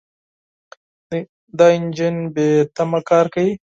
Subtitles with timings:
[1.57, 3.51] دا انجن بېتمه کار کوي.